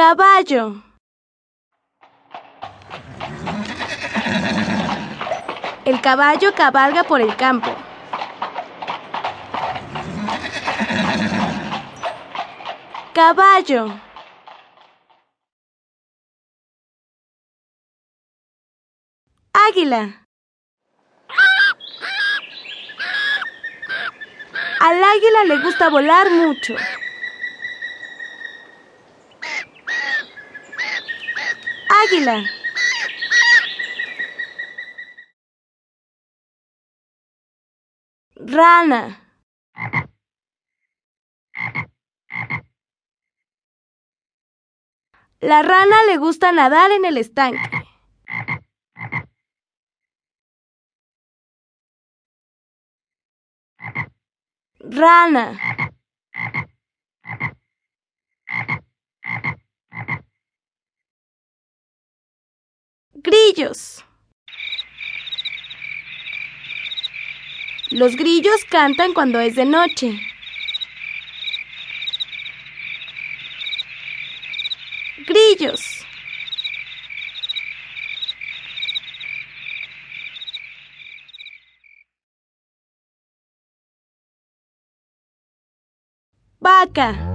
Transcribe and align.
Caballo. 0.00 0.82
El 5.84 6.00
caballo 6.00 6.54
cabalga 6.54 7.04
por 7.04 7.20
el 7.20 7.36
campo. 7.36 7.70
Caballo. 13.12 14.00
Águila. 19.52 20.26
Al 24.80 25.04
águila 25.04 25.44
le 25.44 25.58
gusta 25.58 25.90
volar 25.90 26.30
mucho. 26.30 26.74
Águila. 32.02 32.44
Rana. 38.36 39.20
La 45.40 45.62
rana 45.62 46.04
le 46.04 46.16
gusta 46.18 46.52
nadar 46.52 46.90
en 46.92 47.04
el 47.04 47.16
estanque. 47.16 47.60
Rana. 54.80 55.69
Grillos. 63.22 64.02
Los 67.90 68.16
grillos 68.16 68.64
cantan 68.64 69.12
cuando 69.12 69.38
es 69.40 69.56
de 69.56 69.66
noche. 69.66 70.18
Grillos. 75.26 76.06
Vaca. 86.58 87.29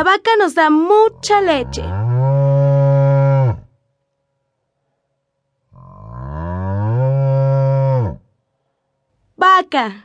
La 0.00 0.04
vaca 0.04 0.30
nos 0.38 0.54
da 0.54 0.70
mucha 0.70 1.42
leche. 1.42 1.82
Vaca. 9.36 10.04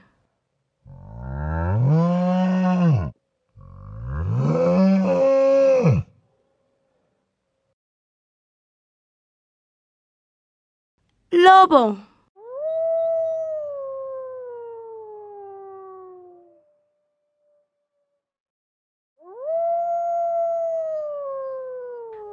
Lobo. 11.32 12.15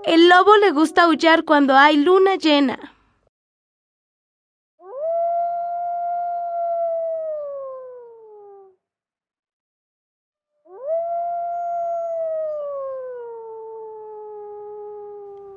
El 0.05 0.29
lobo 0.29 0.57
le 0.57 0.73
gusta 0.73 1.05
aullar 1.05 1.45
cuando 1.45 1.77
hay 1.77 1.97
luna 1.97 2.35
llena. 2.35 2.93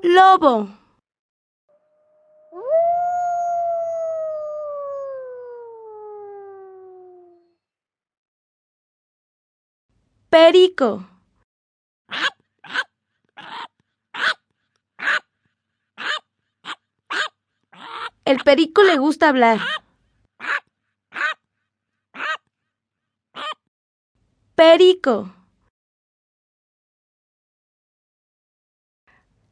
Lobo. 0.03 0.69
Perico. 10.29 11.14
El 18.25 18.39
perico 18.43 18.81
le 18.81 18.97
gusta 18.97 19.29
hablar. 19.29 19.59
Perico. 24.55 25.31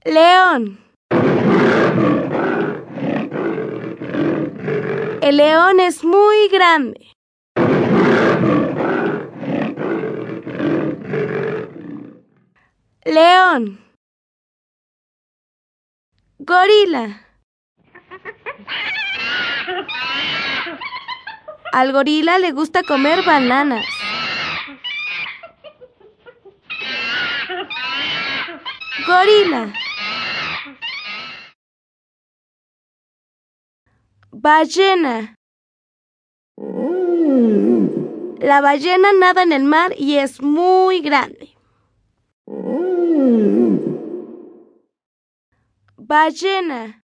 León. 0.03 0.79
El 5.21 5.37
león 5.37 5.79
es 5.79 6.03
muy 6.03 6.49
grande. 6.49 7.11
León. 13.05 13.79
Gorila. 16.39 17.22
Al 21.73 21.91
gorila 21.91 22.37
le 22.37 22.51
gusta 22.51 22.83
comer 22.83 23.23
bananas. 23.25 23.85
Gorila. 29.07 29.73
Ballena. 34.31 35.35
La 38.39 38.61
ballena 38.61 39.13
nada 39.13 39.43
en 39.43 39.51
el 39.51 39.63
mar 39.63 39.93
y 39.97 40.17
es 40.17 40.41
muy 40.41 41.01
grande. 41.01 41.55
Ballena. 45.97 47.02